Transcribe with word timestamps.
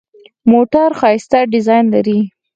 موټر 0.51 0.89
ښایسته 0.99 1.39
ډیزاین 1.51 1.85
لري. 1.93 2.19